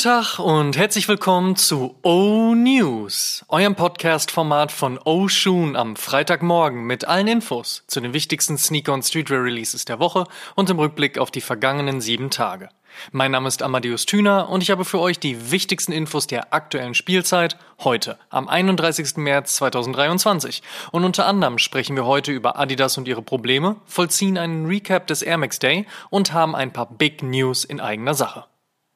Tag 0.00 0.38
und 0.38 0.78
herzlich 0.78 1.08
willkommen 1.08 1.56
zu 1.56 1.94
O 2.02 2.54
News, 2.54 3.44
eurem 3.48 3.74
Podcast-Format 3.74 4.72
von 4.72 4.98
O 5.04 5.28
Shoon 5.28 5.76
am 5.76 5.94
Freitagmorgen 5.94 6.84
mit 6.84 7.04
allen 7.04 7.26
Infos 7.26 7.84
zu 7.86 8.00
den 8.00 8.14
wichtigsten 8.14 8.56
Sneaker- 8.56 8.94
und 8.94 9.02
Streetwear-Releases 9.02 9.84
der 9.84 9.98
Woche 9.98 10.24
und 10.54 10.70
im 10.70 10.78
Rückblick 10.78 11.18
auf 11.18 11.30
die 11.30 11.42
vergangenen 11.42 12.00
sieben 12.00 12.30
Tage. 12.30 12.70
Mein 13.12 13.30
Name 13.30 13.46
ist 13.46 13.62
Amadeus 13.62 14.06
Thüner 14.06 14.48
und 14.48 14.62
ich 14.62 14.70
habe 14.70 14.86
für 14.86 15.00
euch 15.00 15.18
die 15.18 15.50
wichtigsten 15.50 15.92
Infos 15.92 16.26
der 16.26 16.54
aktuellen 16.54 16.94
Spielzeit 16.94 17.58
heute, 17.80 18.18
am 18.30 18.48
31. 18.48 19.18
März 19.18 19.56
2023. 19.56 20.62
Und 20.92 21.04
unter 21.04 21.26
anderem 21.26 21.58
sprechen 21.58 21.94
wir 21.94 22.06
heute 22.06 22.32
über 22.32 22.58
Adidas 22.58 22.96
und 22.96 23.06
ihre 23.06 23.22
Probleme, 23.22 23.76
vollziehen 23.84 24.38
einen 24.38 24.64
Recap 24.64 25.06
des 25.08 25.20
Air 25.20 25.36
Max 25.36 25.58
Day 25.58 25.86
und 26.08 26.32
haben 26.32 26.56
ein 26.56 26.72
paar 26.72 26.86
Big 26.86 27.22
News 27.22 27.64
in 27.64 27.80
eigener 27.80 28.14
Sache. 28.14 28.46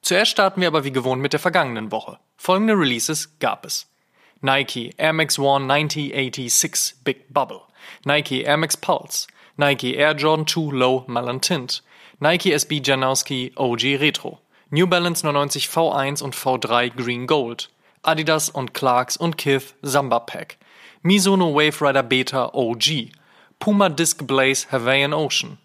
Zuerst 0.05 0.29
starten 0.29 0.61
wir 0.61 0.67
aber 0.67 0.83
wie 0.83 0.91
gewohnt 0.91 1.19
mit 1.19 1.33
der 1.33 1.39
vergangenen 1.39 1.91
Woche. 1.91 2.19
Folgende 2.37 2.77
Releases 2.77 3.39
gab 3.39 3.65
es. 3.65 3.87
Nike 4.39 4.93
Air 4.97 5.13
Max 5.13 5.39
One 5.39 5.65
9086 5.65 6.97
Big 7.03 7.33
Bubble, 7.33 7.61
Nike 8.03 8.43
Air 8.43 8.57
Max 8.57 8.77
Pulse, 8.77 9.25
Nike 9.57 9.95
Air 9.95 10.13
Jordan 10.13 10.45
2 10.45 10.77
Low 10.77 11.05
Melon 11.07 11.41
Tint, 11.41 11.81
Nike 12.19 12.53
SB 12.53 12.81
Janowski 12.83 13.51
OG 13.55 13.99
Retro, 13.99 14.37
New 14.69 14.85
Balance 14.85 15.25
99 15.25 15.69
V1 15.69 16.21
und 16.21 16.35
V3 16.35 16.95
Green 16.95 17.25
Gold, 17.25 17.71
Adidas 18.03 18.51
und 18.51 18.75
Clarks 18.75 19.17
und 19.17 19.39
Kith 19.39 19.73
Samba 19.81 20.19
Pack, 20.19 20.57
Mizuno 21.01 21.55
Wave 21.55 21.81
Rider 21.81 22.03
Beta 22.03 22.51
OG, 22.53 23.09
Puma 23.57 23.89
Disc 23.89 24.27
Blaze 24.27 24.67
Hawaiian 24.71 25.15
Ocean, 25.15 25.57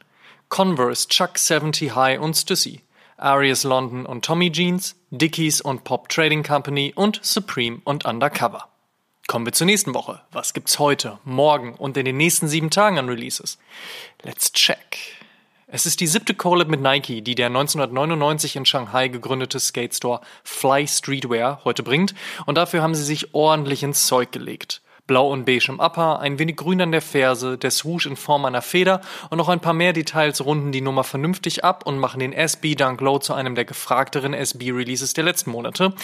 Converse 0.48 1.08
Chuck 1.08 1.36
70 1.36 1.94
High 1.94 2.18
und 2.18 2.34
Stussy, 2.34 2.80
Arias 3.20 3.64
London 3.64 4.06
und 4.06 4.24
Tommy 4.24 4.50
Jeans, 4.50 4.96
Dickies 5.10 5.60
und 5.60 5.84
Pop 5.84 6.08
Trading 6.08 6.42
Company 6.42 6.92
und 6.94 7.20
Supreme 7.22 7.80
und 7.84 8.04
Undercover. 8.04 8.68
Kommen 9.26 9.44
wir 9.44 9.52
zur 9.52 9.66
nächsten 9.66 9.94
Woche. 9.94 10.22
Was 10.32 10.54
gibt's 10.54 10.78
heute, 10.78 11.18
morgen 11.24 11.74
und 11.74 11.96
in 11.96 12.04
den 12.04 12.16
nächsten 12.16 12.48
sieben 12.48 12.70
Tagen 12.70 12.98
an 12.98 13.08
Releases? 13.08 13.58
Let's 14.22 14.52
check. 14.52 14.98
Es 15.68 15.86
ist 15.86 16.00
die 16.00 16.08
siebte 16.08 16.34
Collab 16.34 16.66
mit 16.66 16.80
Nike, 16.80 17.22
die 17.22 17.36
der 17.36 17.46
1999 17.46 18.56
in 18.56 18.66
Shanghai 18.66 19.06
gegründete 19.06 19.60
Skate 19.60 19.94
Store 19.94 20.20
Fly 20.42 20.88
Streetwear 20.88 21.60
heute 21.64 21.84
bringt 21.84 22.14
und 22.46 22.56
dafür 22.56 22.82
haben 22.82 22.96
sie 22.96 23.04
sich 23.04 23.34
ordentlich 23.34 23.84
ins 23.84 24.06
Zeug 24.06 24.32
gelegt. 24.32 24.82
Blau 25.10 25.28
und 25.28 25.44
beige 25.44 25.72
im 25.72 25.80
Upper, 25.80 26.20
ein 26.20 26.38
wenig 26.38 26.54
grün 26.54 26.80
an 26.80 26.92
der 26.92 27.02
Ferse, 27.02 27.58
der 27.58 27.72
Swoosh 27.72 28.06
in 28.06 28.14
Form 28.14 28.44
einer 28.44 28.62
Feder 28.62 29.00
und 29.28 29.38
noch 29.38 29.48
ein 29.48 29.58
paar 29.58 29.72
mehr 29.72 29.92
Details 29.92 30.44
runden 30.44 30.70
die 30.70 30.82
Nummer 30.82 31.02
vernünftig 31.02 31.64
ab 31.64 31.84
und 31.84 31.98
machen 31.98 32.20
den 32.20 32.32
SB 32.32 32.76
Dunk 32.76 33.00
Low 33.00 33.18
zu 33.18 33.34
einem 33.34 33.56
der 33.56 33.64
gefragteren 33.64 34.34
SB-Releases 34.34 35.12
der 35.14 35.24
letzten 35.24 35.50
Monate. 35.50 35.94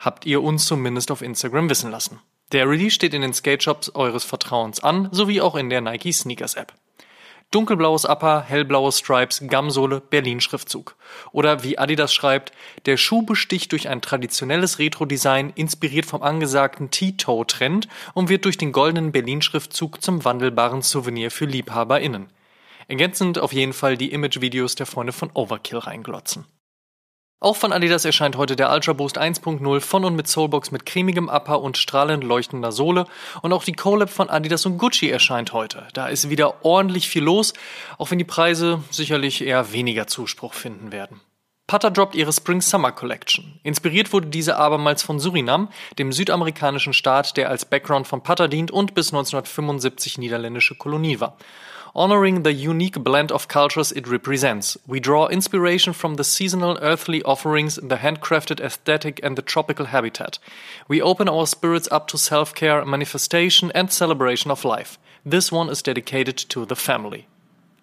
Habt 0.00 0.26
ihr 0.26 0.42
uns 0.42 0.66
zumindest 0.66 1.12
auf 1.12 1.22
Instagram 1.22 1.70
wissen 1.70 1.92
lassen. 1.92 2.18
Der 2.50 2.68
Release 2.68 2.90
steht 2.90 3.14
in 3.14 3.22
den 3.22 3.34
Skate 3.34 3.62
Shops 3.62 3.94
eures 3.94 4.24
Vertrauens 4.24 4.82
an, 4.82 5.10
sowie 5.12 5.40
auch 5.40 5.54
in 5.54 5.70
der 5.70 5.80
Nike 5.80 6.12
Sneakers 6.12 6.54
App. 6.54 6.72
Dunkelblaues 7.52 8.04
Upper, 8.04 8.42
hellblaue 8.42 8.90
Stripes, 8.90 9.40
Gamsohle, 9.46 10.00
Berlin-Schriftzug. 10.00 10.96
Oder 11.32 11.62
wie 11.62 11.78
Adidas 11.78 12.12
schreibt, 12.12 12.52
der 12.86 12.96
Schuh 12.96 13.22
besticht 13.22 13.72
durch 13.72 13.88
ein 13.88 14.02
traditionelles 14.02 14.78
Retro-Design, 14.78 15.52
inspiriert 15.54 16.06
vom 16.06 16.22
angesagten 16.22 16.90
T-Toe-Trend 16.90 17.88
und 18.14 18.28
wird 18.28 18.44
durch 18.44 18.58
den 18.58 18.72
goldenen 18.72 19.12
Berlin-Schriftzug 19.12 20.02
zum 20.02 20.24
wandelbaren 20.24 20.82
Souvenir 20.82 21.30
für 21.30 21.46
LiebhaberInnen. 21.46 22.28
Ergänzend 22.88 23.38
auf 23.38 23.52
jeden 23.52 23.72
Fall 23.72 23.96
die 23.96 24.12
Image-Videos 24.12 24.74
der 24.74 24.86
Freunde 24.86 25.12
von 25.12 25.30
Overkill 25.32 25.78
reinglotzen. 25.78 26.44
Auch 27.38 27.56
von 27.56 27.70
Adidas 27.70 28.06
erscheint 28.06 28.38
heute 28.38 28.56
der 28.56 28.72
Ultra 28.72 28.94
Boost 28.94 29.20
1.0 29.20 29.80
von 29.80 30.04
und 30.06 30.16
mit 30.16 30.26
Soulbox 30.26 30.70
mit 30.70 30.86
cremigem 30.86 31.28
Upper 31.28 31.60
und 31.60 31.76
strahlend 31.76 32.24
leuchtender 32.24 32.72
Sohle. 32.72 33.04
Und 33.42 33.52
auch 33.52 33.62
die 33.62 33.74
Collab 33.74 34.08
von 34.08 34.30
Adidas 34.30 34.64
und 34.64 34.78
Gucci 34.78 35.10
erscheint 35.10 35.52
heute. 35.52 35.86
Da 35.92 36.06
ist 36.06 36.30
wieder 36.30 36.64
ordentlich 36.64 37.10
viel 37.10 37.22
los, 37.22 37.52
auch 37.98 38.10
wenn 38.10 38.18
die 38.18 38.24
Preise 38.24 38.82
sicherlich 38.90 39.44
eher 39.44 39.72
weniger 39.72 40.06
Zuspruch 40.06 40.54
finden 40.54 40.92
werden. 40.92 41.20
Pata 41.66 41.90
droppt 41.90 42.14
ihre 42.14 42.32
Spring 42.32 42.62
Summer 42.62 42.92
Collection. 42.92 43.60
Inspiriert 43.64 44.14
wurde 44.14 44.28
diese 44.28 44.56
abermals 44.56 45.02
von 45.02 45.18
Surinam, 45.18 45.68
dem 45.98 46.12
südamerikanischen 46.12 46.94
Staat, 46.94 47.36
der 47.36 47.50
als 47.50 47.66
Background 47.66 48.06
von 48.06 48.22
Pata 48.22 48.48
dient 48.48 48.70
und 48.70 48.94
bis 48.94 49.08
1975 49.08 50.16
niederländische 50.16 50.76
Kolonie 50.76 51.20
war. 51.20 51.36
Honoring 51.96 52.42
the 52.42 52.52
unique 52.52 53.02
blend 53.02 53.32
of 53.32 53.48
cultures 53.48 53.90
it 53.90 54.06
represents. 54.06 54.76
We 54.86 55.00
draw 55.00 55.26
inspiration 55.28 55.94
from 55.94 56.16
the 56.16 56.24
seasonal 56.24 56.78
earthly 56.82 57.22
offerings, 57.22 57.76
the 57.76 57.96
handcrafted 57.96 58.60
aesthetic, 58.60 59.18
and 59.22 59.36
the 59.36 59.42
tropical 59.42 59.86
habitat. 59.86 60.38
We 60.86 61.00
open 61.00 61.28
our 61.28 61.46
spirits 61.46 61.88
up 61.90 62.06
to 62.08 62.18
self 62.18 62.54
care, 62.54 62.84
manifestation, 62.84 63.72
and 63.74 63.90
celebration 63.90 64.50
of 64.50 64.64
life. 64.64 64.98
This 65.24 65.50
one 65.50 65.70
is 65.70 65.82
dedicated 65.82 66.36
to 66.50 66.66
the 66.66 66.76
family. 66.76 67.26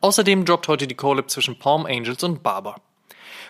Außerdem 0.01 0.45
droppt 0.45 0.67
heute 0.67 0.85
die 0.87 0.95
Collab 0.95 1.29
zwischen 1.29 1.57
Palm 1.57 1.85
Angels 1.85 2.23
und 2.23 2.43
Barber. 2.43 2.75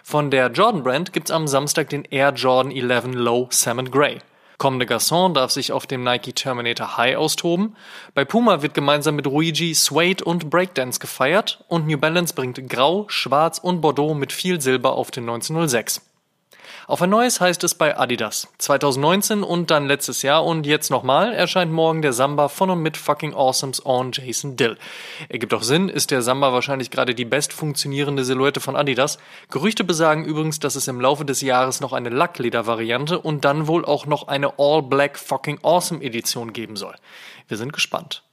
Von 0.04 0.32
der 0.32 0.52
Jordan 0.52 0.84
Brand 0.84 1.14
gibt's 1.14 1.32
am 1.32 1.48
Samstag 1.48 1.90
den 1.90 2.06
Air 2.12 2.34
Jordan 2.34 2.72
11 2.72 3.16
Low 3.16 3.48
Salmon 3.50 3.90
Grey. 3.92 4.20
Comme 4.64 4.80
de 4.80 4.88
Garçon 4.88 5.34
darf 5.34 5.52
sich 5.52 5.74
auf 5.74 5.88
dem 5.88 6.06
Nike 6.06 6.32
Terminator 6.32 6.96
High 6.96 7.18
austoben. 7.18 7.76
Bei 8.14 8.24
Puma 8.24 8.62
wird 8.62 8.74
gemeinsam 8.74 9.18
mit 9.18 9.26
Luigi 9.26 9.74
Suede 9.74 10.24
und 10.24 10.50
Breakdance 10.50 11.02
gefeiert 11.02 11.66
und 11.68 11.86
New 11.86 11.98
Balance 11.98 12.34
bringt 12.34 12.70
Grau, 12.70 13.04
Schwarz 13.10 13.60
und 13.60 13.82
Bordeaux 13.82 14.14
mit 14.14 14.32
viel 14.32 14.62
Silber 14.62 14.94
auf 14.94 15.12
den 15.12 15.24
1906. 15.24 16.13
Auf 16.86 17.02
ein 17.02 17.10
neues 17.10 17.40
heißt 17.40 17.64
es 17.64 17.76
bei 17.76 17.98
Adidas. 17.98 18.50
2019 18.58 19.44
und 19.44 19.72
dann 19.72 19.88
letztes 19.88 20.22
Jahr 20.22 20.44
und 20.44 20.66
jetzt 20.66 20.90
nochmal 20.90 21.34
erscheint 21.34 21.72
morgen 21.72 22.02
der 22.02 22.12
Samba 22.12 22.50
von 22.50 22.70
und 22.70 22.82
mit 22.82 22.98
fucking 22.98 23.34
Awesomes 23.34 23.86
on 23.86 24.12
Jason 24.12 24.58
Dill. 24.58 24.78
Ergibt 25.30 25.54
auch 25.54 25.64
Sinn, 25.64 25.88
ist 25.88 26.12
der 26.12 26.22
Samba 26.22 26.52
wahrscheinlich 26.52 26.92
gerade 26.92 27.16
die 27.16 27.24
best 27.24 27.54
funktionierende 27.54 28.26
Silhouette 28.26 28.60
von 28.60 28.76
Adidas. 28.76 29.18
Gerüchte 29.50 29.86
besagen 29.86 30.26
übrigens, 30.26 30.60
dass 30.60 30.76
es 30.76 30.90
im 30.90 31.00
Laufe 31.00 31.24
des 31.24 31.40
Jahres 31.40 31.80
noch 31.80 31.94
eine 31.94 32.10
Lackleder-Variante 32.10 33.18
und 33.20 33.46
dann 33.46 33.68
wohl 33.68 33.86
auch 33.86 34.06
noch 34.06 34.28
eine 34.28 34.60
All-Black 34.60 35.18
fucking 35.18 35.60
Awesome 35.64 36.04
Edition 36.04 36.52
geben 36.52 36.76
soll. 36.76 36.96
Wir 37.48 37.56
sind 37.56 37.72
gespannt. 37.72 38.24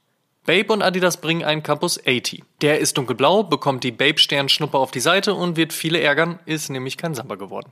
Babe 0.43 0.73
und 0.73 0.81
Adidas 0.81 1.17
bringen 1.17 1.43
einen 1.43 1.61
Campus 1.61 1.99
80. 1.99 2.43
Der 2.61 2.79
ist 2.79 2.97
dunkelblau, 2.97 3.43
bekommt 3.43 3.83
die 3.83 3.91
Babe-Sternschnuppe 3.91 4.75
auf 4.75 4.89
die 4.89 4.99
Seite 4.99 5.35
und 5.35 5.55
wird 5.55 5.71
viele 5.71 6.01
ärgern, 6.01 6.39
ist 6.45 6.71
nämlich 6.71 6.97
kein 6.97 7.13
Samba 7.13 7.35
geworden. 7.35 7.71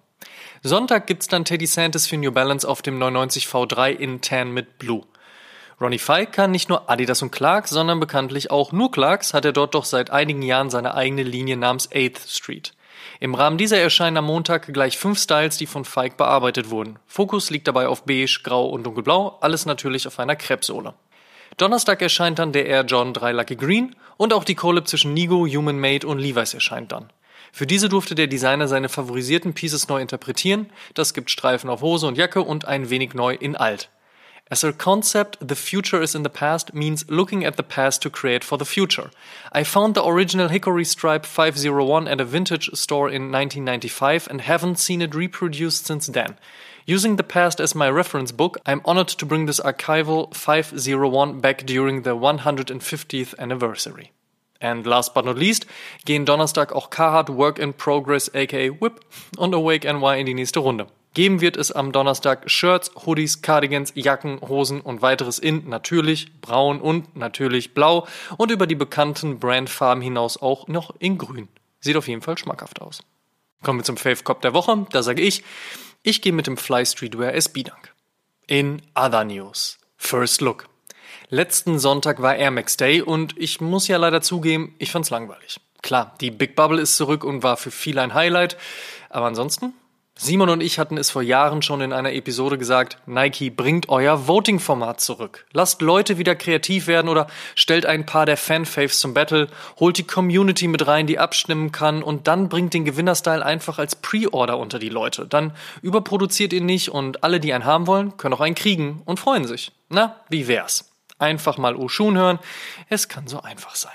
Sonntag 0.62 1.08
gibt's 1.08 1.28
dann 1.28 1.46
Teddy 1.46 1.66
Santis 1.66 2.06
für 2.06 2.18
New 2.18 2.32
Balance 2.32 2.68
auf 2.68 2.84
dem 2.84 3.00
990 3.00 3.46
V3 3.48 3.90
in 3.90 4.22
Tan 4.22 4.52
mit 4.52 4.78
Blue. 4.78 5.02
Ronnie 5.82 5.98
Fike 5.98 6.32
kann 6.32 6.52
nicht 6.52 6.70
nur 6.70 6.92
Adidas 6.92 7.24
und 7.24 7.32
Clarks, 7.32 7.72
sondern 7.72 8.00
bekanntlich 8.00 8.52
auch 8.52 8.72
nur 8.72 8.92
Clarks, 8.92 9.34
hat 9.34 9.46
er 9.46 9.54
dort 9.54 9.74
doch 9.74 9.86
seit 9.86 10.12
einigen 10.12 10.44
Jahren 10.44 10.70
seine 10.70 10.94
eigene 10.94 11.24
Linie 11.24 11.58
namens 11.58 11.90
8th 11.92 12.30
Street. 12.30 12.74
Im 13.20 13.34
Rahmen 13.34 13.58
dieser 13.58 13.80
erscheinen 13.80 14.18
am 14.18 14.26
Montag 14.26 14.72
gleich 14.72 15.00
fünf 15.00 15.18
Styles, 15.18 15.58
die 15.58 15.66
von 15.66 15.86
Fike 15.86 16.18
bearbeitet 16.18 16.70
wurden. 16.70 17.00
Fokus 17.08 17.50
liegt 17.50 17.68
dabei 17.68 17.88
auf 17.88 18.04
beige, 18.04 18.42
grau 18.44 18.70
und 18.70 18.84
dunkelblau, 18.84 19.40
alles 19.42 19.66
natürlich 19.66 20.06
auf 20.06 20.20
einer 20.20 20.36
Krebssohle. 20.36 20.94
Donnerstag 21.60 22.02
erscheint 22.02 22.40
dann 22.40 22.54
der 22.54 22.68
Air 22.68 22.86
Jordan 22.86 23.14
3 23.14 23.34
Lucky 23.34 23.58
Green 23.58 23.94
und 24.16 24.32
auch 24.32 24.46
die 24.46 24.56
Collab 24.56 24.88
zwischen 24.88 25.14
Nigo, 25.14 25.46
Human 25.46 25.78
Made 25.78 26.08
und 26.08 26.18
Levi's 26.18 26.54
erscheint 26.54 26.94
dann. 26.94 27.10
Für 27.52 27.68
diese 27.68 27.90
durfte 27.90 28.16
der 28.16 28.28
Designer 28.28 28.70
seine 28.70 28.88
favorisierten 28.88 29.54
Pieces 29.54 29.90
neu 29.90 30.00
interpretieren. 30.00 30.70
Das 30.94 31.14
gibt 31.14 31.30
Streifen 31.30 31.70
auf 31.70 31.82
Hose 31.82 32.08
und 32.08 32.18
Jacke 32.18 32.44
und 32.44 32.64
ein 32.64 32.90
wenig 32.90 33.14
neu 33.14 33.34
in 33.34 33.58
alt. 33.58 33.90
As 34.50 34.64
a 34.64 34.72
concept, 34.72 35.38
the 35.46 35.54
future 35.54 36.02
is 36.02 36.16
in 36.16 36.24
the 36.24 36.30
past 36.30 36.74
means 36.74 37.06
looking 37.10 37.46
at 37.46 37.58
the 37.58 37.64
past 37.64 38.02
to 38.04 38.10
create 38.10 38.46
for 38.46 38.58
the 38.58 38.66
future. 38.66 39.12
I 39.54 39.66
found 39.66 39.96
the 39.96 40.06
original 40.06 40.48
Hickory 40.48 40.86
Stripe 40.86 41.26
501 41.26 42.08
at 42.08 42.22
a 42.22 42.26
vintage 42.26 42.72
store 42.74 43.10
in 43.10 43.32
1995 43.32 44.30
and 44.30 44.42
haven't 44.42 44.80
seen 44.80 45.02
it 45.02 45.14
reproduced 45.14 45.86
since 45.86 46.08
then. 46.08 46.38
Using 46.90 47.18
the 47.18 47.24
past 47.24 47.60
as 47.60 47.76
my 47.76 47.88
reference 47.88 48.32
book, 48.32 48.58
I'm 48.66 48.82
honored 48.84 49.10
to 49.10 49.26
bring 49.28 49.46
this 49.46 49.60
archival 49.60 50.34
501 50.34 51.40
back 51.40 51.64
during 51.68 52.02
the 52.02 52.16
150th 52.16 53.36
anniversary. 53.38 54.12
And 54.60 54.88
last 54.88 55.14
but 55.14 55.24
not 55.24 55.38
least 55.38 55.68
gehen 56.06 56.26
Donnerstag 56.26 56.74
auch 56.74 56.90
Carhartt 56.90 57.30
Work 57.30 57.60
in 57.60 57.74
Progress 57.74 58.34
aka 58.34 58.72
Whip 58.82 59.02
und 59.38 59.54
Awake 59.54 59.86
NY 59.86 60.20
in 60.20 60.26
die 60.26 60.34
nächste 60.34 60.62
Runde. 60.62 60.88
Geben 61.14 61.42
wird 61.42 61.58
es 61.58 61.72
am 61.72 61.92
Donnerstag 61.92 62.50
Shirts, 62.50 62.90
Hoodies, 63.06 63.44
Cardigans, 63.44 63.92
Jacken, 63.94 64.42
Hosen 64.42 64.82
und 64.82 65.04
weiteres 65.04 65.38
in 65.38 65.70
natürlich 65.70 66.42
braun 66.42 66.82
und 66.82 67.16
natürlich 67.16 67.76
blau 67.76 68.08
und 68.38 68.50
über 68.50 68.66
die 68.66 68.74
bekannten 68.74 69.38
Brandfarben 69.38 70.02
hinaus 70.02 70.42
auch 70.42 70.68
noch 70.68 70.96
in 70.98 71.20
grün. 71.20 71.50
Sieht 71.82 71.98
auf 71.98 72.08
jeden 72.08 72.24
Fall 72.24 72.40
schmackhaft 72.40 72.82
aus. 72.82 73.04
Kommen 73.62 73.80
wir 73.80 73.84
zum 73.84 73.98
Fave 73.98 74.24
Cop 74.24 74.42
der 74.42 74.54
Woche. 74.54 74.88
Da 74.92 75.04
sage 75.04 75.22
ich, 75.22 75.44
ich 76.04 76.22
gehe 76.22 76.34
mit 76.34 76.48
dem 76.48 76.58
Fly 76.58 76.86
Streetwear 76.86 77.34
SB 77.34 77.64
Dunk. 77.64 77.94
In 78.48 78.82
Other 78.96 79.24
News. 79.24 79.78
First 79.98 80.42
Look. 80.42 80.70
Letzten 81.30 81.78
Sonntag 81.78 82.22
war 82.22 82.36
Air 82.36 82.52
Max 82.52 82.78
Day 82.78 83.02
und 83.02 83.38
ich 83.38 83.62
muss 83.62 83.88
ja 83.88 83.98
leider 83.98 84.22
zugeben, 84.22 84.76
ich 84.80 84.92
fand's 84.92 85.10
langweilig. 85.10 85.60
Klar, 85.82 86.16
die 86.22 86.32
Big 86.32 86.56
Bubble 86.56 86.82
ist 86.82 86.98
zurück 86.98 87.24
und 87.24 87.44
war 87.44 87.58
für 87.58 87.72
viele 87.72 88.02
ein 88.02 88.14
Highlight, 88.14 88.58
aber 89.10 89.28
ansonsten 89.28 89.74
Simon 90.22 90.50
und 90.50 90.60
ich 90.60 90.80
hatten 90.80 90.98
es 90.98 91.12
vor 91.12 91.22
Jahren 91.22 91.62
schon 91.62 91.80
in 91.80 91.94
einer 91.94 92.12
Episode 92.12 92.58
gesagt, 92.58 92.98
Nike 93.06 93.50
bringt 93.50 93.88
euer 93.88 94.28
Voting-Format 94.28 95.00
zurück. 95.00 95.46
Lasst 95.54 95.82
Leute 95.82 96.18
wieder 96.18 96.36
kreativ 96.36 96.88
werden 96.88 97.08
oder 97.08 97.28
stellt 97.56 97.86
ein 97.86 98.06
paar 98.06 98.26
der 98.26 98.36
Fan-Faves 98.36 99.00
zum 99.00 99.14
Battle, 99.14 99.48
holt 99.80 99.98
die 99.98 100.04
Community 100.04 100.68
mit 100.68 100.86
rein, 100.88 101.08
die 101.08 101.20
abstimmen 101.20 101.72
kann 101.72 102.04
und 102.04 102.28
dann 102.28 102.50
bringt 102.50 102.74
den 102.74 102.84
Gewinnerstyle 102.84 103.46
einfach 103.46 103.80
als 103.80 103.96
Pre-Order 103.96 104.58
unter 104.58 104.78
die 104.78 104.90
Leute. 104.90 105.26
Dann 105.26 105.54
überproduziert 105.82 106.52
ihn 106.52 106.66
nicht 106.66 106.90
und 106.90 107.24
alle, 107.24 107.40
die 107.40 107.54
einen 107.54 107.64
haben 107.64 107.88
wollen, 107.88 108.18
können 108.18 108.34
auch 108.34 108.42
einen 108.42 108.56
kriegen 108.56 109.02
und 109.06 109.22
freuen 109.22 109.48
sich. 109.48 109.72
Na, 109.88 110.18
wie 110.28 110.50
wär's? 110.50 110.92
Einfach 111.18 111.58
mal 111.58 111.78
Oshun 111.78 112.18
hören. 112.18 112.40
Es 112.90 113.08
kann 113.08 113.30
so 113.30 113.42
einfach 113.42 113.76
sein. 113.76 113.94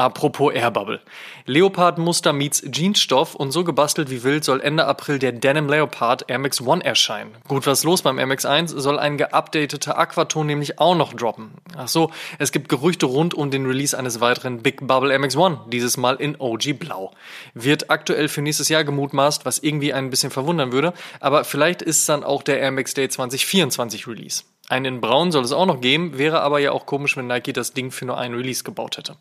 Apropos 0.00 0.50
Airbubble. 0.54 1.02
Leopard-Muster 1.44 2.32
meets 2.32 2.62
Jeansstoff 2.72 3.34
und 3.34 3.50
so 3.50 3.64
gebastelt 3.64 4.08
wie 4.08 4.22
wild 4.24 4.44
soll 4.44 4.62
Ende 4.62 4.86
April 4.86 5.18
der 5.18 5.32
Denim 5.32 5.68
Leopard 5.68 6.24
Air 6.26 6.38
Max 6.38 6.62
One 6.62 6.82
erscheinen. 6.82 7.34
Gut, 7.46 7.66
was 7.66 7.84
los 7.84 8.00
beim 8.00 8.18
Air 8.18 8.24
Max 8.24 8.46
1 8.46 8.70
soll 8.70 8.98
ein 8.98 9.18
geupdateter 9.18 9.98
Aquaton 9.98 10.46
nämlich 10.46 10.78
auch 10.78 10.94
noch 10.94 11.12
droppen. 11.12 11.50
Ach 11.76 11.86
so, 11.86 12.10
es 12.38 12.50
gibt 12.50 12.70
Gerüchte 12.70 13.04
rund 13.04 13.34
um 13.34 13.50
den 13.50 13.66
Release 13.66 13.94
eines 13.94 14.22
weiteren 14.22 14.62
Big 14.62 14.86
Bubble 14.86 15.12
Air 15.12 15.18
Max 15.18 15.36
One, 15.36 15.60
dieses 15.66 15.98
Mal 15.98 16.16
in 16.16 16.34
OG 16.40 16.78
Blau. 16.78 17.12
Wird 17.52 17.90
aktuell 17.90 18.28
für 18.28 18.40
nächstes 18.40 18.70
Jahr 18.70 18.84
gemutmaßt, 18.84 19.44
was 19.44 19.58
irgendwie 19.58 19.92
ein 19.92 20.08
bisschen 20.08 20.30
verwundern 20.30 20.72
würde, 20.72 20.94
aber 21.20 21.44
vielleicht 21.44 21.82
ist 21.82 22.08
dann 22.08 22.24
auch 22.24 22.42
der 22.42 22.58
Air 22.58 22.70
Max 22.70 22.94
Day 22.94 23.10
2024 23.10 24.06
Release. 24.06 24.44
Einen 24.70 24.84
in 24.94 25.00
Braun 25.00 25.32
soll 25.32 25.44
es 25.44 25.52
auch 25.52 25.66
noch 25.66 25.80
geben, 25.80 26.16
wäre 26.16 26.40
aber 26.40 26.60
ja 26.60 26.70
auch 26.70 26.86
komisch, 26.86 27.16
wenn 27.16 27.26
Nike 27.26 27.52
das 27.52 27.74
Ding 27.74 27.90
für 27.90 28.06
nur 28.06 28.16
einen 28.16 28.36
Release 28.36 28.62
gebaut 28.62 28.96
hätte. 28.96 29.16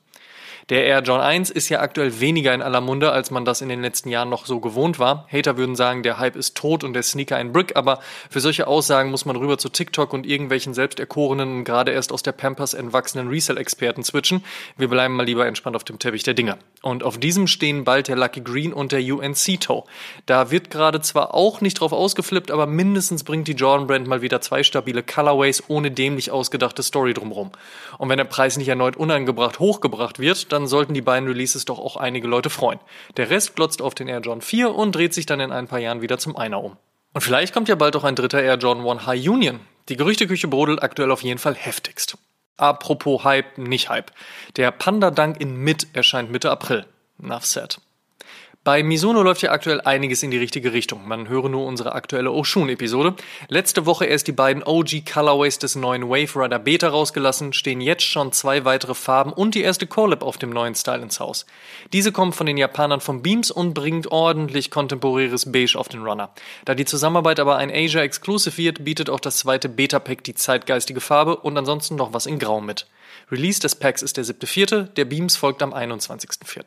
Der 0.69 0.85
Air 0.85 1.01
John 1.01 1.19
1 1.19 1.49
ist 1.49 1.69
ja 1.69 1.79
aktuell 1.79 2.19
weniger 2.19 2.53
in 2.53 2.61
aller 2.61 2.79
Munde, 2.79 3.11
als 3.11 3.31
man 3.31 3.43
das 3.43 3.61
in 3.61 3.69
den 3.69 3.81
letzten 3.81 4.09
Jahren 4.09 4.29
noch 4.29 4.45
so 4.45 4.59
gewohnt 4.59 4.99
war. 4.99 5.27
Hater 5.31 5.57
würden 5.57 5.75
sagen, 5.75 6.03
der 6.03 6.19
Hype 6.19 6.35
ist 6.35 6.55
tot 6.55 6.83
und 6.83 6.93
der 6.93 7.01
Sneaker 7.01 7.37
ein 7.37 7.51
Brick, 7.51 7.75
aber 7.75 8.01
für 8.29 8.39
solche 8.39 8.67
Aussagen 8.67 9.09
muss 9.09 9.25
man 9.25 9.35
rüber 9.35 9.57
zu 9.57 9.69
TikTok 9.69 10.13
und 10.13 10.27
irgendwelchen 10.27 10.75
selbst 10.75 10.99
erkorenen 10.99 11.57
und 11.57 11.63
gerade 11.63 11.91
erst 11.91 12.11
aus 12.11 12.21
der 12.21 12.33
Pampers 12.33 12.75
entwachsenen 12.75 13.29
Resell-Experten 13.29 14.03
switchen. 14.03 14.45
Wir 14.77 14.89
bleiben 14.89 15.15
mal 15.15 15.25
lieber 15.25 15.47
entspannt 15.47 15.75
auf 15.75 15.85
dem 15.85 15.97
Teppich 15.97 16.21
der 16.21 16.35
Dinge. 16.35 16.59
Und 16.83 17.01
auf 17.03 17.17
diesem 17.17 17.47
stehen 17.47 17.83
bald 17.83 18.07
der 18.07 18.15
Lucky 18.15 18.41
Green 18.41 18.71
und 18.71 18.91
der 18.91 19.01
UNC 19.01 19.59
Toe. 19.59 19.85
Da 20.27 20.51
wird 20.51 20.69
gerade 20.69 21.01
zwar 21.01 21.33
auch 21.33 21.61
nicht 21.61 21.79
drauf 21.79 21.93
ausgeflippt, 21.93 22.51
aber 22.51 22.67
mindestens 22.67 23.23
bringt 23.23 23.47
die 23.47 23.53
Jordan 23.53 23.87
Brand 23.87 24.07
mal 24.07 24.21
wieder 24.21 24.39
zwei 24.39 24.61
stabile 24.61 25.01
Colorways 25.01 25.63
ohne 25.67 25.89
dämlich 25.89 26.29
ausgedachte 26.29 26.83
Story 26.83 27.15
drumrum. 27.15 27.49
Und 27.97 28.09
wenn 28.09 28.17
der 28.17 28.25
Preis 28.25 28.55
nicht 28.55 28.69
erneut 28.69 28.97
unangebracht 28.97 29.59
hochgebracht 29.59 30.19
wird, 30.19 30.51
dann 30.53 30.58
dann 30.59 30.67
sollten 30.67 30.93
die 30.93 31.01
beiden 31.01 31.27
Releases 31.27 31.65
doch 31.65 31.79
auch 31.79 31.95
einige 31.95 32.27
Leute 32.27 32.49
freuen. 32.49 32.79
Der 33.17 33.29
Rest 33.29 33.55
glotzt 33.55 33.81
auf 33.81 33.95
den 33.95 34.07
Air 34.07 34.19
John 34.19 34.41
4 34.41 34.75
und 34.75 34.93
dreht 34.93 35.13
sich 35.13 35.25
dann 35.25 35.39
in 35.39 35.51
ein 35.51 35.67
paar 35.67 35.79
Jahren 35.79 36.01
wieder 36.01 36.17
zum 36.17 36.35
Einer 36.35 36.61
um. 36.61 36.75
Und 37.13 37.21
vielleicht 37.21 37.53
kommt 37.53 37.69
ja 37.69 37.75
bald 37.75 37.95
auch 37.95 38.03
ein 38.03 38.15
dritter 38.15 38.41
Air 38.41 38.57
Jordan 38.57 38.85
1 38.85 39.07
High 39.07 39.27
Union. 39.27 39.61
Die 39.87 39.95
Gerüchteküche 39.95 40.47
brodelt 40.47 40.83
aktuell 40.83 41.11
auf 41.11 41.23
jeden 41.23 41.39
Fall 41.39 41.55
heftigst. 41.55 42.17
Apropos 42.57 43.23
Hype, 43.23 43.57
nicht 43.57 43.89
Hype. 43.89 44.11
Der 44.57 44.71
Panda 44.71 45.11
Dunk 45.11 45.39
in 45.39 45.55
Mid 45.55 45.87
erscheint 45.93 46.29
Mitte 46.29 46.51
April. 46.51 46.85
Enough 47.23 47.45
said. 47.45 47.79
Bei 48.65 48.83
Misono 48.83 49.23
läuft 49.23 49.41
ja 49.41 49.51
aktuell 49.51 49.79
einiges 49.79 50.21
in 50.21 50.31
die 50.31 50.37
richtige 50.37 50.73
Richtung. 50.73 51.07
Man 51.07 51.29
höre 51.29 51.47
nur 51.47 51.65
unsere 51.65 51.93
aktuelle 51.93 52.31
Oshun-Episode. 52.33 53.15
Letzte 53.47 53.85
Woche 53.85 54.05
erst 54.05 54.27
die 54.27 54.33
beiden 54.33 54.63
OG 54.63 55.05
Colorways 55.09 55.59
des 55.59 55.77
neuen 55.77 56.09
Wave 56.09 56.35
Rider 56.35 56.59
Beta 56.59 56.89
rausgelassen, 56.89 57.53
stehen 57.53 57.79
jetzt 57.79 58.03
schon 58.03 58.33
zwei 58.33 58.65
weitere 58.65 58.95
Farben 58.95 59.31
und 59.31 59.55
die 59.55 59.61
erste 59.61 59.87
Collab 59.87 60.23
auf 60.23 60.37
dem 60.37 60.49
neuen 60.49 60.75
Style 60.75 61.01
ins 61.01 61.21
Haus. 61.21 61.45
Diese 61.93 62.11
kommt 62.11 62.35
von 62.35 62.47
den 62.47 62.57
Japanern 62.57 62.99
von 62.99 63.21
Beams 63.21 63.49
und 63.49 63.73
bringt 63.73 64.11
ordentlich 64.11 64.69
kontemporäres 64.71 65.49
Beige 65.53 65.79
auf 65.79 65.87
den 65.87 66.03
Runner. 66.03 66.29
Da 66.65 66.75
die 66.75 66.85
Zusammenarbeit 66.85 67.39
aber 67.39 67.55
ein 67.55 67.71
Asia 67.71 68.01
Exclusive 68.01 68.57
wird, 68.57 68.83
bietet 68.83 69.09
auch 69.09 69.21
das 69.21 69.37
zweite 69.37 69.69
Beta-Pack 69.69 70.25
die 70.25 70.35
zeitgeistige 70.35 70.99
Farbe 70.99 71.37
und 71.37 71.57
ansonsten 71.57 71.95
noch 71.95 72.11
was 72.11 72.25
in 72.25 72.39
Grau 72.39 72.59
mit. 72.59 72.87
Release 73.31 73.61
des 73.61 73.75
Packs 73.75 74.01
ist 74.01 74.17
der 74.17 74.25
7.4., 74.25 74.83
der 74.83 75.05
Beams 75.05 75.37
folgt 75.37 75.63
am 75.63 75.73
21.4. 75.73 76.65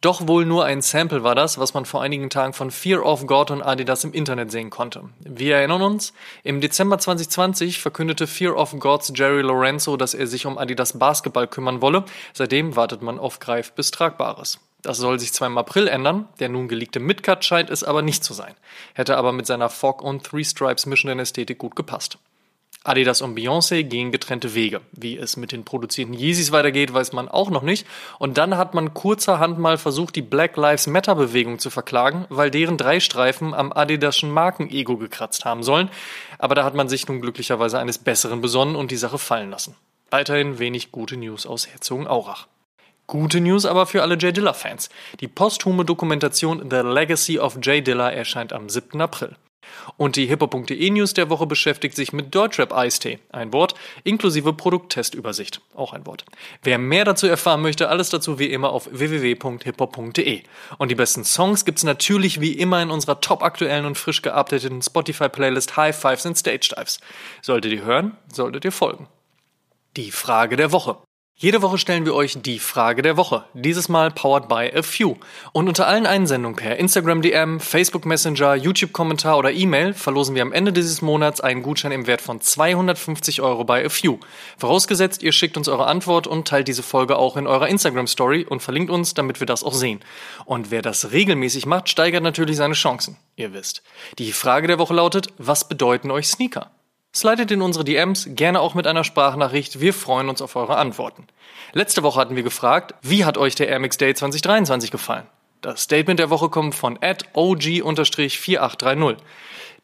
Doch 0.00 0.28
wohl 0.28 0.46
nur 0.46 0.64
ein 0.64 0.80
Sample 0.80 1.24
war 1.24 1.34
das, 1.34 1.58
was 1.58 1.74
man 1.74 1.84
vor 1.84 2.02
einigen 2.02 2.30
Tagen 2.30 2.52
von 2.52 2.70
Fear 2.70 3.04
of 3.04 3.26
God 3.26 3.50
und 3.50 3.62
Adidas 3.62 4.04
im 4.04 4.12
Internet 4.12 4.52
sehen 4.52 4.70
konnte. 4.70 5.02
Wir 5.18 5.56
erinnern 5.56 5.82
uns, 5.82 6.12
im 6.44 6.60
Dezember 6.60 6.98
2020 6.98 7.80
verkündete 7.80 8.28
Fear 8.28 8.56
of 8.56 8.78
Gods 8.78 9.12
Jerry 9.16 9.42
Lorenzo, 9.42 9.96
dass 9.96 10.14
er 10.14 10.28
sich 10.28 10.46
um 10.46 10.56
Adidas 10.56 11.00
Basketball 11.00 11.48
kümmern 11.48 11.82
wolle. 11.82 12.04
Seitdem 12.32 12.76
wartet 12.76 13.02
man 13.02 13.18
auf 13.18 13.40
Greif 13.40 13.72
bis 13.72 13.90
Tragbares. 13.90 14.60
Das 14.82 14.98
soll 14.98 15.18
sich 15.18 15.32
zwar 15.32 15.48
im 15.48 15.58
April 15.58 15.88
ändern, 15.88 16.28
der 16.38 16.48
nun 16.48 16.68
geleakte 16.68 17.00
Midcut 17.00 17.44
scheint 17.44 17.68
es 17.68 17.82
aber 17.82 18.02
nicht 18.02 18.22
zu 18.22 18.34
sein. 18.34 18.54
Hätte 18.94 19.16
aber 19.16 19.32
mit 19.32 19.46
seiner 19.46 19.68
Fog 19.68 20.00
und 20.00 20.22
Three 20.22 20.44
Stripes 20.44 20.86
mischenden 20.86 21.18
Ästhetik 21.18 21.58
gut 21.58 21.74
gepasst. 21.74 22.18
Adidas 22.88 23.20
und 23.20 23.38
Beyoncé 23.38 23.82
gehen 23.82 24.10
getrennte 24.12 24.54
Wege. 24.54 24.80
Wie 24.92 25.16
es 25.16 25.36
mit 25.36 25.52
den 25.52 25.64
produzierten 25.64 26.14
Yeezys 26.14 26.52
weitergeht, 26.52 26.92
weiß 26.94 27.12
man 27.12 27.28
auch 27.28 27.50
noch 27.50 27.62
nicht. 27.62 27.86
Und 28.18 28.38
dann 28.38 28.56
hat 28.56 28.74
man 28.74 28.94
kurzerhand 28.94 29.58
mal 29.58 29.78
versucht, 29.78 30.16
die 30.16 30.22
Black 30.22 30.56
Lives 30.56 30.86
Matter 30.86 31.14
Bewegung 31.14 31.58
zu 31.58 31.70
verklagen, 31.70 32.24
weil 32.28 32.50
deren 32.50 32.78
drei 32.78 33.00
Streifen 33.00 33.54
am 33.54 33.72
Adidaschen 33.72 34.30
Markenego 34.30 34.96
gekratzt 34.96 35.44
haben 35.44 35.62
sollen. 35.62 35.90
Aber 36.38 36.54
da 36.54 36.64
hat 36.64 36.74
man 36.74 36.88
sich 36.88 37.06
nun 37.06 37.20
glücklicherweise 37.20 37.78
eines 37.78 37.98
Besseren 37.98 38.40
besonnen 38.40 38.76
und 38.76 38.90
die 38.90 38.96
Sache 38.96 39.18
fallen 39.18 39.50
lassen. 39.50 39.74
Weiterhin 40.10 40.58
wenig 40.58 40.90
gute 40.90 41.16
News 41.16 41.46
aus 41.46 41.68
Herzogenaurach. 41.68 42.46
Gute 43.06 43.40
News 43.40 43.64
aber 43.64 43.86
für 43.86 44.02
alle 44.02 44.18
Jay 44.18 44.32
Dilla-Fans. 44.32 44.90
Die 45.20 45.28
posthume 45.28 45.84
Dokumentation 45.84 46.68
The 46.70 46.80
Legacy 46.80 47.38
of 47.38 47.58
Jay 47.62 47.82
Dilla 47.82 48.10
erscheint 48.10 48.52
am 48.52 48.68
7. 48.68 49.00
April. 49.00 49.34
Und 49.96 50.16
die 50.16 50.26
hippo.de 50.26 50.90
News 50.90 51.14
der 51.14 51.30
Woche 51.30 51.46
beschäftigt 51.46 51.96
sich 51.96 52.12
mit 52.12 52.34
Deutschrap 52.34 52.72
Eistee, 52.72 53.18
ein 53.30 53.52
Wort, 53.52 53.74
inklusive 54.04 54.52
Produkttestübersicht, 54.52 55.60
auch 55.74 55.92
ein 55.92 56.06
Wort. 56.06 56.24
Wer 56.62 56.78
mehr 56.78 57.04
dazu 57.04 57.26
erfahren 57.26 57.62
möchte, 57.62 57.88
alles 57.88 58.10
dazu 58.10 58.38
wie 58.38 58.46
immer 58.46 58.70
auf 58.70 58.88
www.hippo.de. 58.90 60.42
Und 60.78 60.90
die 60.90 60.94
besten 60.94 61.24
Songs 61.24 61.64
gibt's 61.64 61.84
natürlich 61.84 62.40
wie 62.40 62.52
immer 62.52 62.82
in 62.82 62.90
unserer 62.90 63.20
top 63.20 63.42
aktuellen 63.42 63.86
und 63.86 63.98
frisch 63.98 64.22
geupdateten 64.22 64.82
Spotify-Playlist 64.82 65.76
High 65.76 65.96
Fives 65.96 66.26
and 66.26 66.38
Stage 66.38 66.74
Dives. 66.76 67.00
Solltet 67.42 67.72
ihr 67.72 67.84
hören, 67.84 68.16
solltet 68.32 68.64
ihr 68.64 68.72
folgen. 68.72 69.08
Die 69.96 70.10
Frage 70.10 70.56
der 70.56 70.72
Woche. 70.72 70.98
Jede 71.40 71.62
Woche 71.62 71.78
stellen 71.78 72.04
wir 72.04 72.16
euch 72.16 72.36
die 72.42 72.58
Frage 72.58 73.00
der 73.00 73.16
Woche. 73.16 73.44
Dieses 73.54 73.88
Mal 73.88 74.10
powered 74.10 74.48
by 74.48 74.72
a 74.76 74.82
few. 74.82 75.14
Und 75.52 75.68
unter 75.68 75.86
allen 75.86 76.04
Einsendungen 76.04 76.56
per 76.56 76.78
Instagram 76.78 77.22
DM, 77.22 77.60
Facebook 77.60 78.06
Messenger, 78.06 78.56
YouTube 78.56 78.92
Kommentar 78.92 79.38
oder 79.38 79.52
E-Mail 79.52 79.94
verlosen 79.94 80.34
wir 80.34 80.42
am 80.42 80.52
Ende 80.52 80.72
dieses 80.72 81.00
Monats 81.00 81.40
einen 81.40 81.62
Gutschein 81.62 81.92
im 81.92 82.08
Wert 82.08 82.22
von 82.22 82.40
250 82.40 83.40
Euro 83.40 83.62
bei 83.62 83.86
a 83.86 83.88
few. 83.88 84.18
Vorausgesetzt, 84.56 85.22
ihr 85.22 85.30
schickt 85.30 85.56
uns 85.56 85.68
eure 85.68 85.86
Antwort 85.86 86.26
und 86.26 86.48
teilt 86.48 86.66
diese 86.66 86.82
Folge 86.82 87.16
auch 87.16 87.36
in 87.36 87.46
eurer 87.46 87.68
Instagram 87.68 88.08
Story 88.08 88.44
und 88.44 88.60
verlinkt 88.60 88.90
uns, 88.90 89.14
damit 89.14 89.38
wir 89.38 89.46
das 89.46 89.62
auch 89.62 89.74
sehen. 89.74 90.00
Und 90.44 90.72
wer 90.72 90.82
das 90.82 91.12
regelmäßig 91.12 91.66
macht, 91.66 91.88
steigert 91.88 92.24
natürlich 92.24 92.56
seine 92.56 92.74
Chancen. 92.74 93.16
Ihr 93.36 93.52
wisst. 93.52 93.84
Die 94.18 94.32
Frage 94.32 94.66
der 94.66 94.80
Woche 94.80 94.94
lautet, 94.94 95.28
was 95.38 95.68
bedeuten 95.68 96.10
euch 96.10 96.26
Sneaker? 96.26 96.72
Slidet 97.18 97.50
in 97.50 97.62
unsere 97.62 97.84
DMs, 97.84 98.28
gerne 98.30 98.60
auch 98.60 98.74
mit 98.74 98.86
einer 98.86 99.02
Sprachnachricht. 99.02 99.80
Wir 99.80 99.92
freuen 99.92 100.28
uns 100.28 100.40
auf 100.40 100.54
eure 100.54 100.76
Antworten. 100.76 101.26
Letzte 101.72 102.04
Woche 102.04 102.20
hatten 102.20 102.36
wir 102.36 102.44
gefragt, 102.44 102.94
wie 103.02 103.24
hat 103.24 103.36
euch 103.36 103.56
der 103.56 103.66
Air 103.66 103.80
Max 103.80 103.96
Day 103.96 104.14
2023 104.14 104.92
gefallen? 104.92 105.26
Das 105.60 105.82
Statement 105.82 106.20
der 106.20 106.30
Woche 106.30 106.48
kommt 106.48 106.76
von 106.76 106.96
OG-4830. 106.96 109.16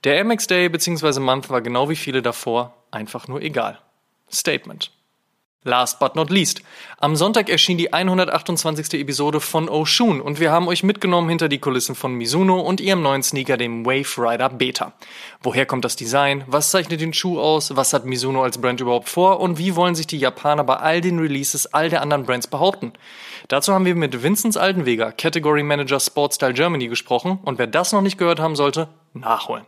Der 0.05 0.14
Air 0.14 0.23
Max 0.23 0.47
Day 0.47 0.69
bzw. 0.69 1.19
Month 1.19 1.50
war 1.50 1.61
genau 1.61 1.88
wie 1.88 1.97
viele 1.97 2.23
davor 2.23 2.73
einfach 2.93 3.26
nur 3.26 3.43
egal. 3.43 3.81
Statement. 4.31 4.93
Last 5.66 5.99
but 5.99 6.14
not 6.14 6.28
least. 6.28 6.61
Am 6.99 7.16
Sonntag 7.16 7.49
erschien 7.49 7.78
die 7.78 7.90
128. 7.90 9.00
Episode 9.00 9.40
von 9.40 9.71
Oshun 9.71 10.21
und 10.21 10.38
wir 10.38 10.52
haben 10.52 10.68
euch 10.68 10.83
mitgenommen 10.83 11.30
hinter 11.30 11.49
die 11.49 11.59
Kulissen 11.59 11.94
von 11.94 12.12
Mizuno 12.12 12.61
und 12.61 12.83
ihrem 12.83 13.00
neuen 13.00 13.23
Sneaker, 13.23 13.56
dem 13.56 13.87
Wave 13.87 14.18
Rider 14.18 14.50
Beta. 14.50 14.92
Woher 15.40 15.64
kommt 15.64 15.87
das 15.87 15.97
Design? 15.97 16.44
Was 16.49 16.71
zeichnet 16.71 17.00
den 17.00 17.14
Schuh 17.14 17.40
aus? 17.40 17.75
Was 17.75 17.94
hat 17.94 18.04
Mizuno 18.04 18.42
als 18.42 18.59
Brand 18.59 18.83
überhaupt 18.83 19.09
vor? 19.09 19.40
Und 19.40 19.56
wie 19.56 19.75
wollen 19.75 19.94
sich 19.94 20.06
die 20.06 20.18
Japaner 20.18 20.64
bei 20.64 20.76
all 20.76 21.00
den 21.00 21.18
Releases 21.18 21.73
all 21.73 21.88
der 21.88 22.02
anderen 22.02 22.26
Brands 22.26 22.47
behaupten? 22.47 22.92
Dazu 23.49 23.73
haben 23.73 23.87
wir 23.87 23.94
mit 23.94 24.23
Vinzenz 24.23 24.59
Altenweger, 24.59 25.12
Category 25.12 25.62
Manager 25.62 25.99
Sportstyle 25.99 26.52
Germany 26.52 26.88
gesprochen 26.88 27.38
und 27.42 27.59
wer 27.59 27.68
das 27.68 27.92
noch 27.92 28.02
nicht 28.02 28.18
gehört 28.18 28.38
haben 28.38 28.54
sollte, 28.54 28.88
nachholen. 29.14 29.64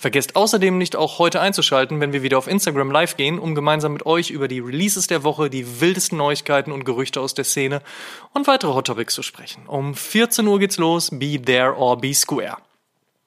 Vergesst 0.00 0.34
außerdem 0.34 0.78
nicht 0.78 0.96
auch 0.96 1.18
heute 1.18 1.42
einzuschalten, 1.42 2.00
wenn 2.00 2.14
wir 2.14 2.22
wieder 2.22 2.38
auf 2.38 2.46
Instagram 2.46 2.90
live 2.90 3.18
gehen, 3.18 3.38
um 3.38 3.54
gemeinsam 3.54 3.92
mit 3.92 4.06
euch 4.06 4.30
über 4.30 4.48
die 4.48 4.58
Releases 4.58 5.08
der 5.08 5.24
Woche, 5.24 5.50
die 5.50 5.82
wildesten 5.82 6.16
Neuigkeiten 6.16 6.72
und 6.72 6.86
Gerüchte 6.86 7.20
aus 7.20 7.34
der 7.34 7.44
Szene 7.44 7.82
und 8.32 8.46
weitere 8.46 8.72
Hot 8.72 8.86
Topics 8.86 9.12
zu 9.12 9.22
sprechen. 9.22 9.66
Um 9.66 9.94
14 9.94 10.46
Uhr 10.46 10.58
geht's 10.58 10.78
los, 10.78 11.10
be 11.12 11.38
there 11.38 11.76
or 11.76 11.98
be 11.98 12.14
square. 12.14 12.56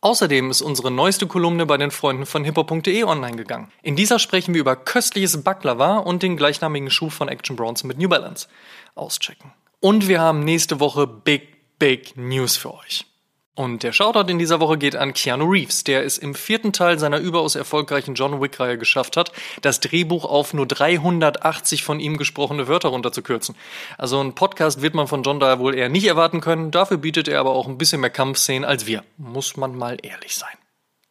Außerdem 0.01 0.50
ist 0.50 0.63
unsere 0.63 0.89
neueste 0.89 1.27
Kolumne 1.27 1.68
bei 1.68 1.77
den 1.77 1.92
Freunden 1.92 2.25
von 2.25 2.44
hippo.de 2.44 3.03
online 3.03 3.38
gegangen. 3.38 3.72
In 3.84 3.96
dieser 3.96 4.18
sprechen 4.18 4.56
wir 4.56 4.62
über 4.62 4.75
köstliches 4.75 5.44
Baklava 5.44 5.98
und 5.98 6.24
den 6.24 6.38
gleichnamigen 6.38 6.89
Schuh 6.89 7.12
von 7.12 7.27
Action 7.27 7.56
Bronze 7.56 7.86
mit 7.86 8.00
New 8.00 8.10
Balance. 8.10 8.48
Auschecken. 8.96 9.53
Und 9.80 10.08
wir 10.08 10.22
haben 10.22 10.44
nächste 10.44 10.80
Woche 10.80 11.06
Big, 11.06 11.77
Big 11.77 12.18
News 12.18 12.58
für 12.58 12.74
euch. 12.74 13.06
Und 13.55 13.83
der 13.83 13.91
Shoutout 13.91 14.31
in 14.31 14.39
dieser 14.39 14.60
Woche 14.60 14.79
geht 14.79 14.95
an 14.95 15.13
Keanu 15.13 15.45
Reeves, 15.45 15.83
der 15.83 16.03
es 16.03 16.17
im 16.17 16.33
vierten 16.33 16.74
Teil 16.74 16.98
seiner 16.98 17.19
überaus 17.19 17.55
erfolgreichen 17.55 18.15
John 18.15 18.41
Wick-Reihe 18.41 18.79
geschafft 18.79 19.15
hat, 19.15 19.31
das 19.62 19.79
Drehbuch 19.79 20.25
auf 20.25 20.55
nur 20.55 20.65
380 20.65 21.83
von 21.83 22.00
ihm 22.00 22.17
gesprochene 22.17 22.67
Wörter 22.67 22.89
runterzukürzen. 22.89 23.55
Also 24.00 24.19
ein 24.19 24.33
Podcast 24.33 24.81
wird 24.81 24.95
man 24.95 25.07
von 25.07 25.22
John 25.22 25.39
da 25.39 25.60
wohl 25.60 25.75
eher 25.75 25.89
nicht 25.89 26.07
erwarten 26.07 26.41
können, 26.41 26.72
dafür 26.72 26.98
bietet 26.98 27.27
er 27.27 27.39
aber 27.39 27.51
auch 27.51 27.67
ein 27.67 27.77
bisschen 27.77 28.01
mehr 28.01 28.10
Kampfszenen 28.10 28.65
als 28.65 28.88
wir. 28.88 29.03
Muss 29.17 29.55
man 29.55 29.77
mal 29.77 29.98
ehrlich 30.01 30.36
sein. 30.36 30.57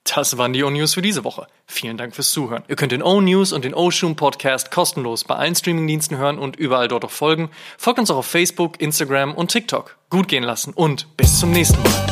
Das 0.05 0.37
waren 0.37 0.53
die 0.53 0.65
O-News 0.65 0.95
für 0.95 1.03
diese 1.03 1.25
Woche. 1.25 1.47
Vielen 1.67 1.97
Dank 1.97 2.15
fürs 2.15 2.31
Zuhören. 2.31 2.65
Ihr 2.67 2.77
könnt 2.77 2.93
den 2.93 3.03
O-News 3.03 3.53
und 3.53 3.65
den 3.65 3.73
O-Shoom 3.73 4.17
Podcast 4.17 4.71
kostenlos 4.73 5.25
bei 5.25 5.37
allen 5.37 5.55
Streamingdiensten 5.55 6.19
hören 6.19 6.39
und 6.39 6.57
überall 6.57 6.89
dort 6.89 7.05
auch 7.05 7.11
folgen. 7.11 7.51
Folgt 7.79 8.01
uns 8.01 8.11
auch 8.11 8.17
auf 8.17 8.27
Facebook, 8.27 8.81
Instagram 8.81 9.33
und 9.35 9.53
TikTok. 9.53 9.97
Gut 10.11 10.29
gehen 10.29 10.43
lassen 10.43 10.73
und 10.75 11.17
bis 11.17 11.39
zum 11.39 11.53
nächsten 11.53 11.81
Mal. 11.83 12.12